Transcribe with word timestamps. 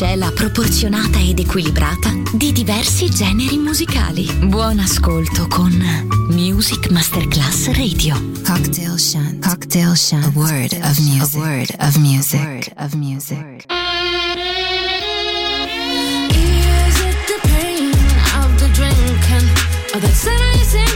miscela 0.00 0.30
proporzionata 0.32 1.18
ed 1.18 1.40
equilibrata 1.40 2.10
di 2.32 2.52
diversi 2.52 3.10
generi 3.10 3.58
musicali. 3.58 4.26
Buon 4.46 4.78
ascolto 4.78 5.46
con 5.46 5.70
Music 6.30 6.88
Masterclass 6.88 7.66
Radio. 7.72 8.14
Cocktail 8.42 8.98
Shant. 8.98 9.46
Cocktail 9.46 9.94
Shant. 9.94 10.24
A 10.24 10.30
word 10.34 10.72
of 10.72 10.98
music. 11.00 11.34
A 11.34 11.38
word 11.38 11.76
of 11.80 11.96
music. 11.96 12.40
A 12.40 12.44
word 12.44 12.72
of 12.76 12.94
music. 12.94 13.66
Is 16.30 17.00
it 17.00 17.16
the 17.26 17.38
pain 17.46 17.92
of 18.40 18.56
the 18.56 18.70
drinking? 18.72 19.50
Or 19.92 20.00
the 20.00 20.89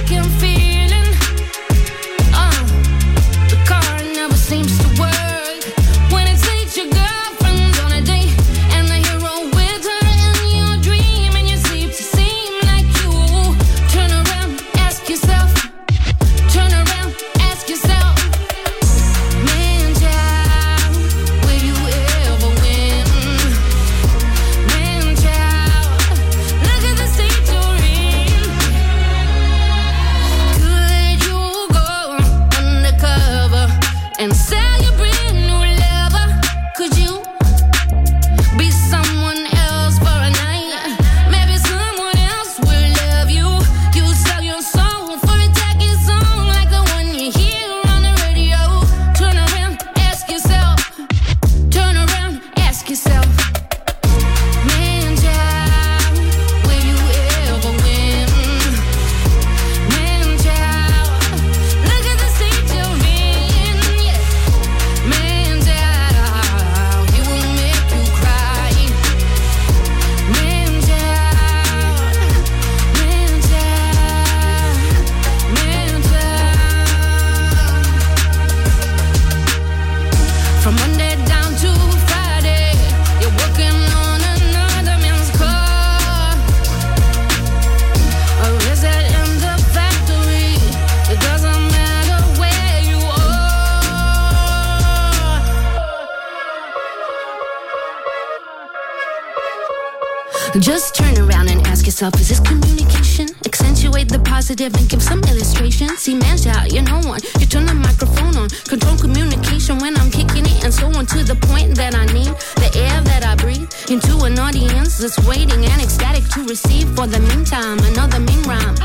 up? 102.05 102.15
Is 102.21 102.29
this 102.29 102.41
communication? 102.41 103.27
Accentuate 103.47 104.09
the 104.09 104.19
positive 104.19 104.75
and 104.75 104.89
give 104.89 105.03
some 105.03 105.21
illustration. 105.25 105.89
See, 105.97 106.15
man, 106.15 106.37
shout, 106.37 106.73
you're 106.73 106.83
no 106.83 107.01
one. 107.01 107.21
You 107.41 107.47
turn 107.47 107.65
the 107.65 107.75
microphone 107.75 108.37
on. 108.37 108.49
Control 108.69 108.97
communication 108.99 109.79
when 109.79 109.97
I'm 109.97 110.11
kicking 110.11 110.45
it 110.45 110.65
and 110.65 110.73
so 110.73 110.87
on 110.87 111.07
to 111.07 111.25
the 111.25 111.37
point 111.49 111.75
that 111.77 111.95
I 111.95 112.05
need 112.13 112.33
the 112.61 112.71
air 112.77 113.01
that 113.09 113.25
I 113.25 113.35
breathe 113.37 113.71
into 113.89 114.25
an 114.25 114.39
audience 114.39 114.99
that's 114.99 115.19
waiting 115.27 115.65
and 115.65 115.81
ecstatic 115.83 116.25
to 116.35 116.45
receive. 116.45 116.89
For 116.95 117.07
the 117.07 117.21
meantime, 117.21 117.79
another 117.81 118.21
mean 118.21 118.43
rhyme. 118.43 118.77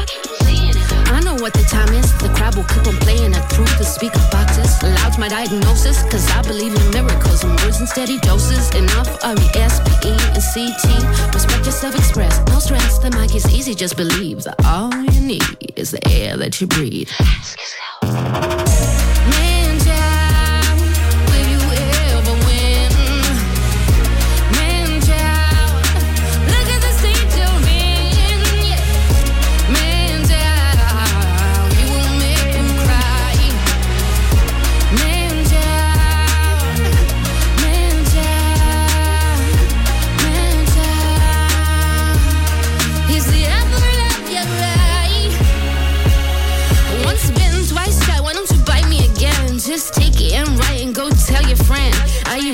I 1.10 1.20
know 1.22 1.36
what 1.36 1.54
the 1.54 1.64
time 1.64 1.94
is. 1.94 2.12
The 2.20 2.30
crowd 2.30 2.56
will 2.56 2.66
keep 2.66 2.86
on 2.88 2.98
playing 2.98 3.34
it 3.34 3.50
truth 3.50 3.78
to 3.78 3.84
speak 3.84 4.14
boxes. 4.32 4.82
Loud's 4.84 5.18
my 5.18 5.28
diagnosis, 5.28 6.04
cause 6.04 6.30
I 6.32 6.42
believe 6.44 6.76
in 6.76 6.92
miracles 6.92 7.44
and 7.44 7.60
words 7.62 7.80
in 7.82 7.88
steady 7.88 8.20
doses. 8.20 8.70
Enough 8.76 9.24
R-E-S-P-E 9.24 10.16
and 10.34 10.44
C-T. 10.44 10.88
Respect 11.34 11.66
yourself, 11.66 11.96
express. 11.96 12.40
No 12.48 12.60
stress, 12.60 13.00
the 13.00 13.12
mic 13.12 13.36
is 13.36 13.46
easy, 13.54 13.74
just 13.76 13.98
believe 13.98 14.44
that 14.44 14.56
all 14.66 14.94
you 14.96 15.22
need 15.22 15.74
is 15.76 15.92
the 15.92 16.08
air 16.08 16.38
that 16.38 16.62
you 16.62 16.68
breathe. 16.68 17.10
Ask 17.20 17.58
yourself. 17.60 18.89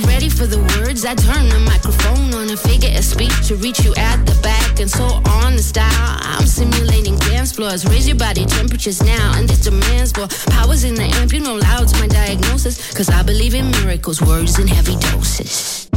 Ready 0.03 0.27
for 0.27 0.45
the 0.45 0.59
words? 0.75 1.05
I 1.05 1.15
turn 1.15 1.47
the 1.47 1.59
microphone 1.59 2.33
on 2.33 2.49
a 2.49 2.57
figure 2.57 2.91
of 2.97 3.05
speech 3.05 3.47
to 3.47 3.55
reach 3.55 3.85
you 3.85 3.93
at 3.95 4.25
the 4.25 4.37
back 4.41 4.81
and 4.81 4.91
so 4.91 5.05
on 5.05 5.55
the 5.55 5.63
style. 5.63 6.17
I'm 6.21 6.45
simulating 6.45 7.15
dance 7.15 7.53
floors. 7.53 7.85
Raise 7.85 8.05
your 8.05 8.17
body 8.17 8.45
temperatures 8.45 9.01
now. 9.01 9.31
And 9.37 9.47
this 9.47 9.61
demands 9.61 10.11
for 10.11 10.27
powers 10.51 10.83
in 10.83 10.95
the 10.95 11.03
amp. 11.03 11.31
You 11.31 11.39
know 11.39 11.55
loud's 11.55 11.93
my 11.93 12.07
diagnosis. 12.07 12.93
Cause 12.93 13.09
I 13.09 13.23
believe 13.23 13.55
in 13.55 13.71
miracles, 13.71 14.21
words 14.21 14.59
in 14.59 14.67
heavy 14.67 14.97
doses. 14.97 15.87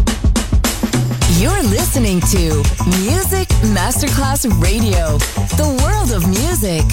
You're 1.41 1.63
listening 1.65 2.21
to 2.31 2.63
Music 3.03 3.49
Masterclass 3.75 4.47
Radio, 4.63 5.19
the 5.59 5.69
world 5.83 6.13
of 6.13 6.23
music. 6.29 6.87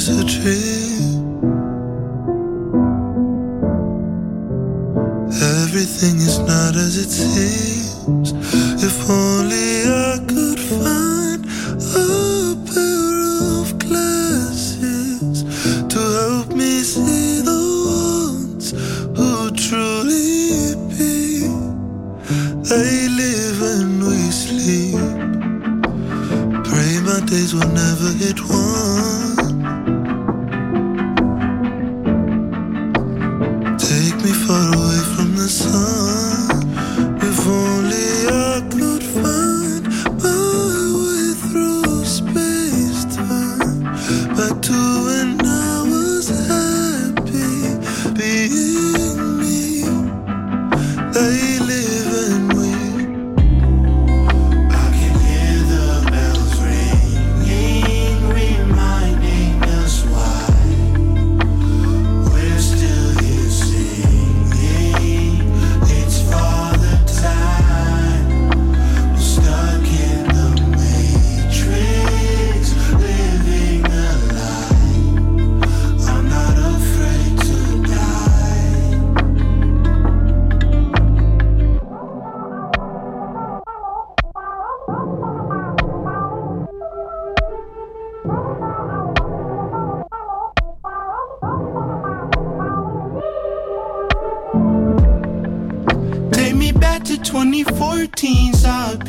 It's 0.00 0.08
a 0.08 0.24
dream. 0.24 0.59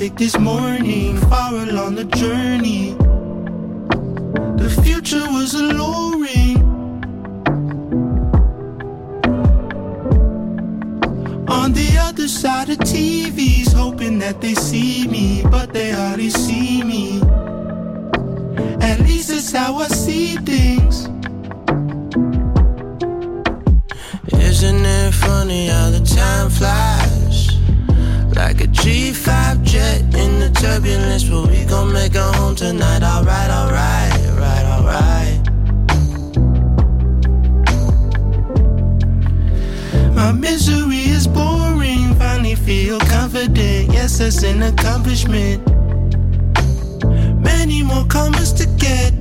This 0.01 0.35
morning, 0.35 1.15
far 1.29 1.53
along 1.53 1.93
the 1.93 2.05
journey. 2.05 2.95
The 4.57 4.81
future 4.83 5.23
was 5.29 5.53
alluring. 5.53 6.57
On 11.47 11.71
the 11.71 11.97
other 11.99 12.27
side 12.27 12.71
of 12.71 12.79
TVs, 12.79 13.73
hoping 13.73 14.17
that 14.17 14.41
they 14.41 14.55
see 14.55 15.07
me, 15.07 15.43
but 15.43 15.71
they 15.71 15.91
hardly 15.91 16.31
see 16.31 16.81
me. 16.81 17.21
At 18.81 19.01
least 19.01 19.29
that's 19.29 19.51
how 19.51 19.75
I 19.75 19.87
see 19.87 20.35
things. 20.37 21.09
Isn't 24.33 24.83
it 24.83 25.13
funny 25.13 25.67
how 25.67 25.91
the 25.91 26.03
time 26.03 26.49
flies? 26.49 26.90
Like 28.81 28.89
a 28.89 28.93
G5 28.93 29.63
jet 29.63 30.01
in 30.15 30.39
the 30.39 30.49
turbulence, 30.53 31.23
but 31.23 31.47
we 31.47 31.65
gon' 31.65 31.93
make 31.93 32.15
it 32.15 32.35
home 32.35 32.55
tonight. 32.55 33.03
Alright, 33.03 33.49
alright, 33.49 34.11
right, 34.39 34.65
alright. 34.65 35.39
My 40.15 40.31
misery 40.31 41.09
is 41.09 41.27
boring, 41.27 42.15
finally 42.15 42.55
feel 42.55 42.99
confident. 42.99 43.93
Yes, 43.93 44.17
that's 44.17 44.43
an 44.43 44.63
accomplishment. 44.63 45.61
Many 47.43 47.83
more 47.83 48.05
commas 48.05 48.51
to 48.53 48.65
get. 48.77 49.20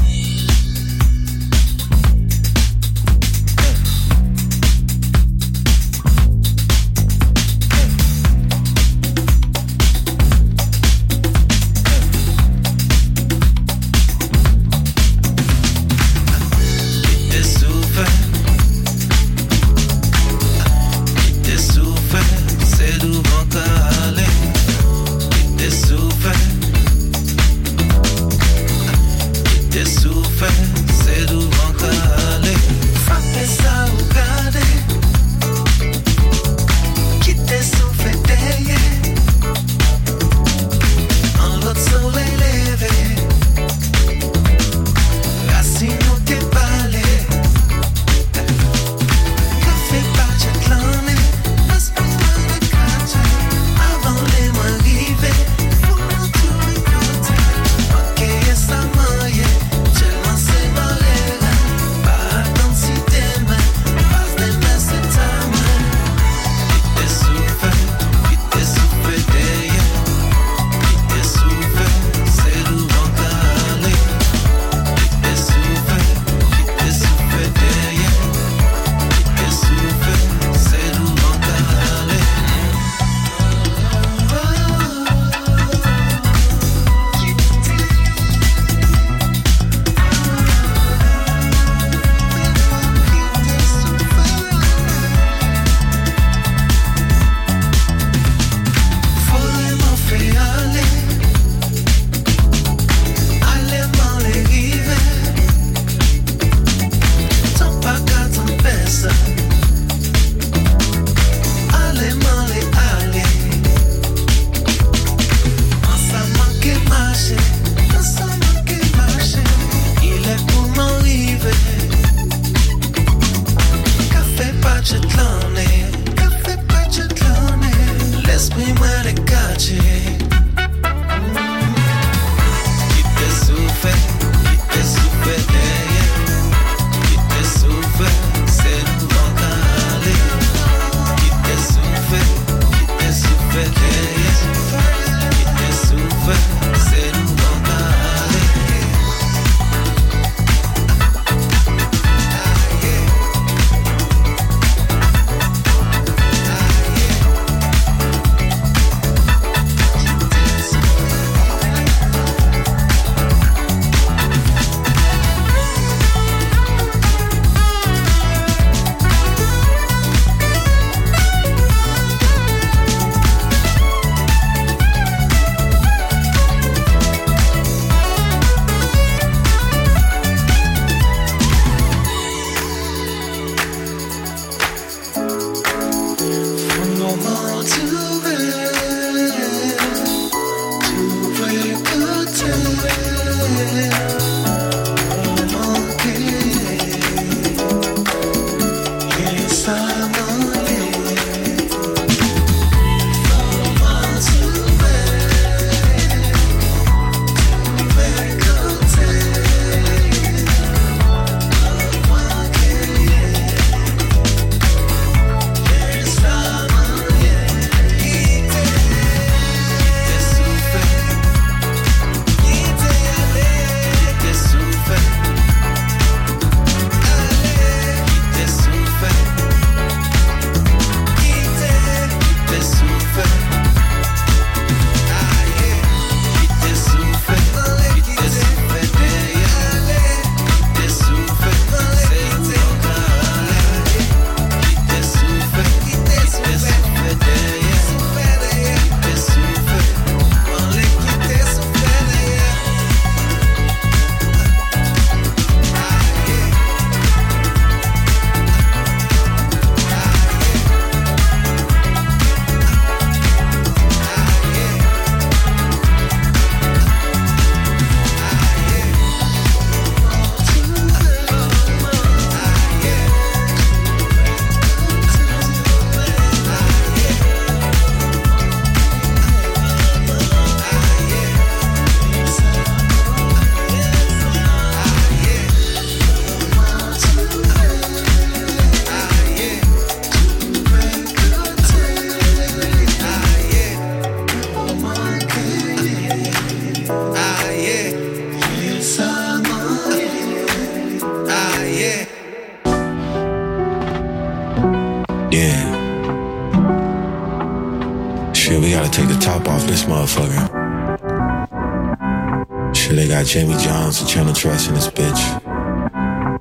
trash 314.41 314.67
in 314.69 314.73
this 314.73 314.87
bitch. 314.87 315.21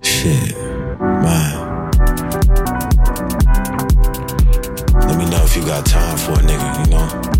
Shit, 0.02 0.56
man. 0.98 1.90
Let 5.06 5.18
me 5.18 5.28
know 5.28 5.44
if 5.44 5.54
you 5.54 5.62
got 5.66 5.84
time 5.84 6.16
for 6.16 6.32
a 6.32 6.36
nigga, 6.36 6.86
you 6.86 6.92
know? 6.92 7.39